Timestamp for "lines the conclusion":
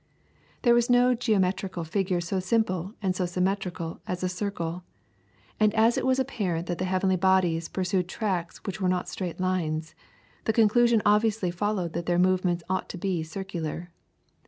9.39-11.03